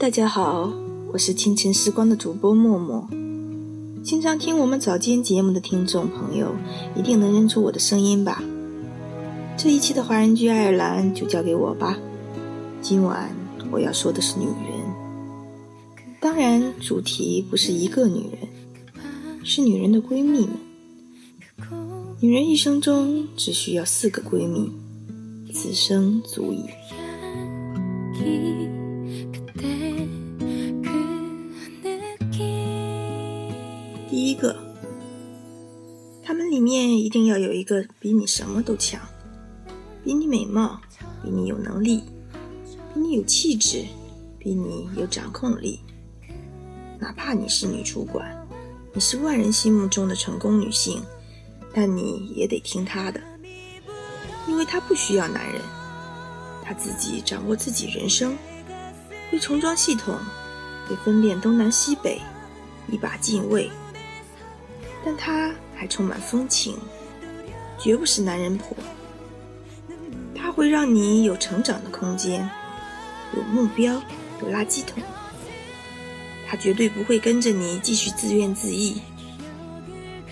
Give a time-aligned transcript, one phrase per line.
[0.00, 0.72] 大家好，
[1.12, 3.06] 我是清晨时光的主播默默。
[4.02, 6.54] 经常听我们早间节目的听众朋友，
[6.96, 8.42] 一定能认出我的声音吧？
[9.58, 11.98] 这一期的华人剧《爱尔兰》就交给我吧。
[12.80, 13.30] 今晚
[13.70, 14.54] 我要说的是女人，
[16.18, 18.48] 当然主题不是一个女人，
[19.44, 20.56] 是女人的闺蜜们。
[22.20, 24.72] 女人一生中只需要四个闺蜜，
[25.52, 26.64] 此生足矣。
[34.30, 34.56] 一个，
[36.22, 39.00] 他们里面一定要有一个比你什么都强，
[40.04, 40.80] 比你美貌，
[41.20, 42.04] 比你有能力，
[42.94, 43.84] 比你有气质，
[44.38, 45.80] 比你有掌控力。
[47.00, 48.46] 哪怕你是女主管，
[48.94, 51.02] 你是万人心目中的成功女性，
[51.74, 53.20] 但你也得听她的，
[54.46, 55.60] 因为她不需要男人，
[56.62, 58.38] 她自己掌握自己人生，
[59.28, 60.14] 会重装系统，
[60.88, 62.20] 会分辨东南西北，
[62.88, 63.68] 一把进位。
[65.04, 66.76] 但她还充满风情，
[67.78, 68.76] 绝不是男人婆。
[70.34, 72.48] 她会让你有成长的空间，
[73.36, 73.94] 有目标，
[74.42, 75.02] 有垃圾桶。
[76.46, 78.94] 她绝对不会跟着你继续自怨自艾。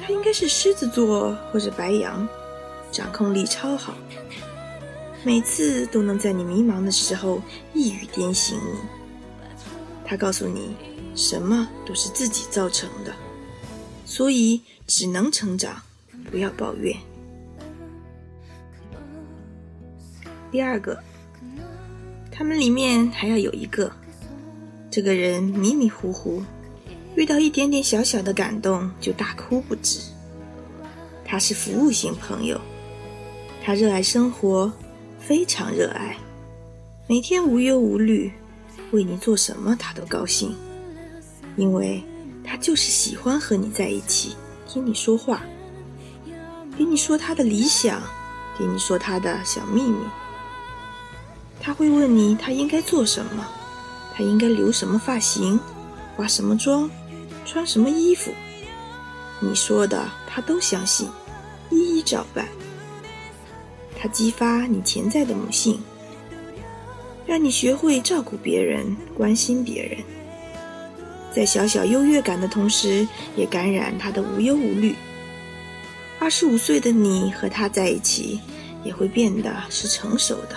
[0.00, 2.26] 她应该是狮子座或者白羊，
[2.90, 3.94] 掌控力超好，
[5.22, 7.40] 每次都能在你迷茫的时候
[7.72, 8.78] 一语点醒你。
[10.04, 10.74] 她告诉你，
[11.14, 13.14] 什么都是自己造成的。
[14.08, 15.82] 所以只能成长，
[16.30, 16.96] 不要抱怨。
[20.50, 20.98] 第二个，
[22.32, 23.92] 他们里面还要有一个，
[24.90, 26.42] 这个人迷迷糊糊，
[27.16, 30.00] 遇到一点点小小的感动就大哭不止。
[31.22, 32.58] 他是服务型朋友，
[33.62, 34.72] 他热爱生活，
[35.18, 36.16] 非常热爱，
[37.06, 38.32] 每天无忧无虑，
[38.90, 40.56] 为你做什么他都高兴，
[41.56, 42.02] 因为。
[42.48, 44.34] 他就是喜欢和你在一起，
[44.66, 45.42] 听你说话，
[46.78, 48.00] 给你说他的理想，
[48.58, 49.98] 给你说他的小秘密。
[51.60, 53.46] 他会问你他应该做什么，
[54.14, 55.60] 他应该留什么发型，
[56.16, 56.88] 化什么妆，
[57.44, 58.32] 穿什么衣服。
[59.40, 61.06] 你说的他都相信，
[61.68, 62.48] 一一照办。
[63.94, 65.78] 他激发你潜在的母性，
[67.26, 69.98] 让你学会照顾别人，关心别人。
[71.34, 73.06] 在小小优越感的同时，
[73.36, 74.94] 也感染他的无忧无虑。
[76.18, 78.40] 二十五岁的你和他在一起，
[78.82, 80.56] 也会变得是成熟的。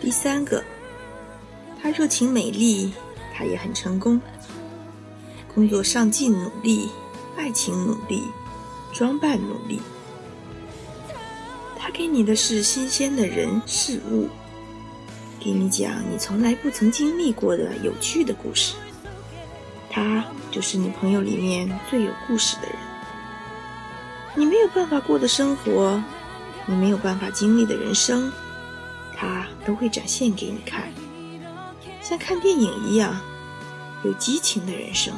[0.00, 0.64] 第三个，
[1.82, 2.94] 他热情美丽，
[3.34, 4.18] 他也很成功。
[5.54, 6.88] 工作上进努力，
[7.36, 8.22] 爱情努力，
[8.94, 9.80] 装扮努力。
[11.76, 14.28] 他给你的是新鲜的人事物。
[15.42, 18.74] 给你讲你从来不曾经历过的有趣的故事，
[19.88, 22.76] 他就是你朋友里面最有故事的人。
[24.36, 26.00] 你没有办法过的生活，
[26.66, 28.30] 你没有办法经历的人生，
[29.16, 30.88] 他都会展现给你看，
[32.02, 33.18] 像看电影一样
[34.04, 35.14] 有激情的人生。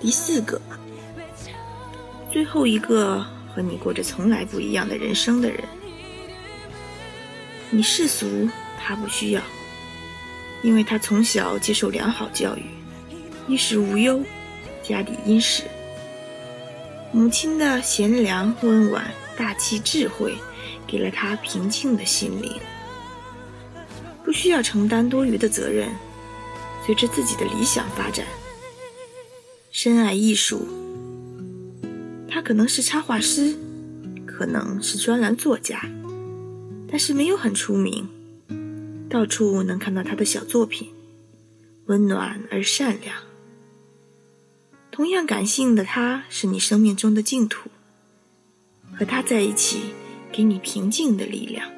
[0.00, 0.60] 第四个，
[2.32, 5.64] 最后一个和你过着从来不一样的人生的人。
[7.70, 8.48] 你世俗，
[8.78, 9.42] 他不需要，
[10.62, 12.62] 因为他从小接受良好教育，
[13.46, 14.22] 衣食无忧，
[14.82, 15.64] 家底殷实。
[17.12, 19.04] 母亲的贤良温婉、
[19.36, 20.34] 大气智慧，
[20.86, 22.52] 给了他平静的心灵，
[24.24, 25.90] 不需要承担多余的责任，
[26.86, 28.26] 随着自己的理想发展。
[29.70, 30.66] 深爱艺术，
[32.30, 33.54] 他可能是插画师，
[34.26, 35.82] 可能是专栏作家。
[36.90, 38.08] 但是没有很出名，
[39.08, 40.88] 到处能看到他的小作品，
[41.86, 43.14] 温暖而善良。
[44.90, 47.70] 同样感性的他，是你生命中的净土。
[48.98, 49.94] 和他在一起，
[50.32, 51.70] 给你平静的力量，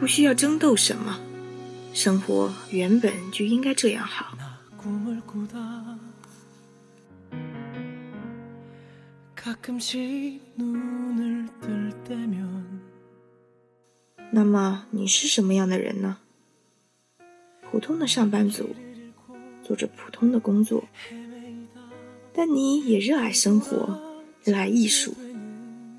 [0.00, 1.20] 不需要争斗什么，
[1.92, 4.38] 生活原本就应该这样好。
[14.36, 16.18] 那么你是什么样的人呢？
[17.70, 18.76] 普通的上班族，
[19.62, 20.84] 做着普通的工作，
[22.34, 23.98] 但你也热爱生活，
[24.44, 25.14] 热爱艺术，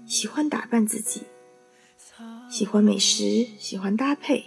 [0.06, 1.24] 喜欢打扮自己，
[2.48, 4.44] 喜欢美食，喜欢搭配，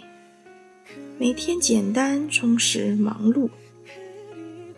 [1.19, 3.49] 每天简单充实忙碌。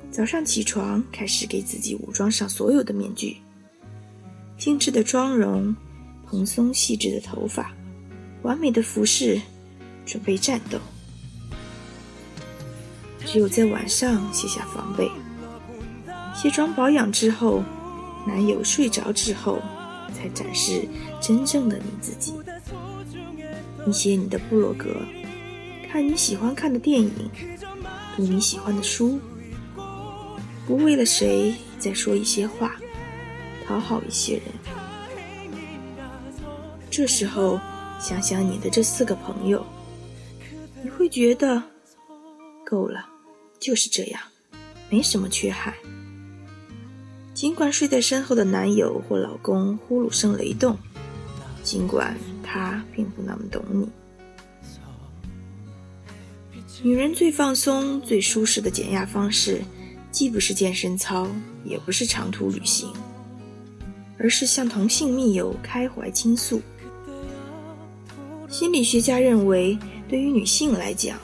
[0.10, 3.38] 早上起床，开始给自己武装上所有的面具，
[4.57, 5.75] 精致的妆容，
[6.25, 7.71] 蓬松细致的头发。
[8.43, 9.41] 完美的服饰，
[10.05, 10.77] 准备战斗。
[13.25, 15.09] 只有在晚上卸下防备，
[16.35, 17.63] 卸妆保养之后，
[18.27, 19.59] 男友睡着之后，
[20.13, 20.87] 才展示
[21.21, 22.33] 真正的你自己。
[23.85, 24.93] 你写你的部落格，
[25.89, 27.11] 看你喜欢看的电影，
[28.17, 29.19] 读你喜欢的书，
[30.67, 32.75] 不为了谁再说一些话，
[33.65, 34.43] 讨好一些人。
[36.91, 37.59] 这时候
[38.03, 39.65] 想想你的这四个朋友，
[40.83, 41.63] 你会觉得
[42.65, 43.07] 够了，
[43.61, 44.21] 就是这样，
[44.89, 45.73] 没什么缺憾。
[47.33, 50.77] 尽管睡在身后的男友或老公呼噜声雷动，
[51.63, 52.13] 尽管。
[52.45, 53.89] 他并不那么懂你。
[56.83, 59.59] 女人最放松、最舒适的减压方式，
[60.11, 61.27] 既不是健身操，
[61.65, 62.94] 也不是长途旅行，
[64.19, 66.61] 而是向同性密友开怀倾诉。
[68.53, 69.75] 心理学家认为，
[70.07, 71.17] 对于女性来讲，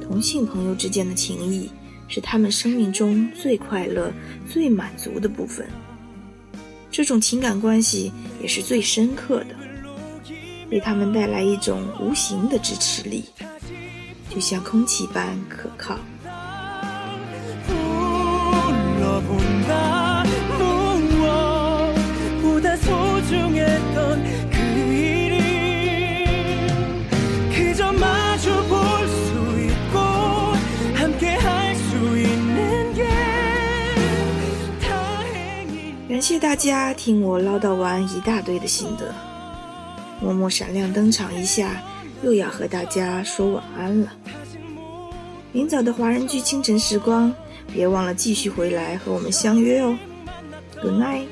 [0.00, 1.68] 同性朋友之间的情谊
[2.06, 4.12] 是她们生命中最快乐、
[4.48, 5.68] 最满足的部分。
[6.88, 9.56] 这种情感关系也是最深刻的。
[10.70, 13.24] 为她们带来一种无形的支持力，
[14.32, 15.98] 就像空气般可靠。
[36.20, 39.10] 感谢大家听我唠叨完一大堆的心得。
[40.20, 41.82] 默默闪亮登场一下，
[42.22, 44.12] 又要和大家说晚安了。
[45.50, 47.32] 明早的华人剧清晨时光，
[47.72, 49.96] 别忘了继续回来和我们相约哦。
[50.82, 51.24] Good night。